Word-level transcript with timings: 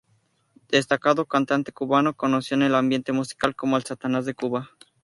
Destacado 0.71 1.27
cantante 1.27 1.71
cubano, 1.71 2.15
conocido 2.15 2.55
en 2.61 2.63
el 2.63 2.73
ambiente 2.73 3.11
musical 3.11 3.55
como 3.55 3.77
"El 3.77 3.83
Satanás 3.83 4.25
de 4.25 4.33
Cuba". 4.33 4.67